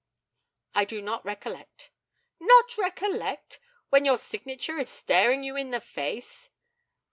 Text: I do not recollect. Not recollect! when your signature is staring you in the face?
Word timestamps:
I 0.73 0.85
do 0.85 0.99
not 0.99 1.23
recollect. 1.23 1.91
Not 2.39 2.75
recollect! 2.75 3.59
when 3.89 4.03
your 4.03 4.17
signature 4.17 4.79
is 4.79 4.89
staring 4.89 5.43
you 5.43 5.55
in 5.55 5.69
the 5.69 5.79
face? 5.79 6.49